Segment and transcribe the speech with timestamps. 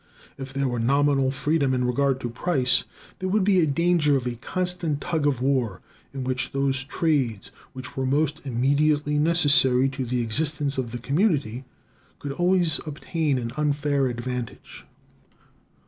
[0.35, 2.85] If there were nominal freedom in regard to price,
[3.19, 5.79] there would be a danger of a constant tug of war,
[6.11, 11.65] in which those trades which were most immediately necessary to the existence of the community
[12.17, 14.87] could always obtain an unfair advantage.